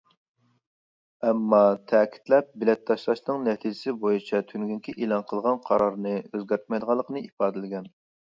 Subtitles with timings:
[1.27, 1.59] ئەمما
[1.91, 7.87] تەكىتلەپ، بېلەت تاشلاشنىڭ نەتىجىسى بويىچە تۈنۈگۈنكى ئېلان قىلغان قارارنى ئۆزگەرتمەيدىغانلىقىنى ئىپادىلىگەن.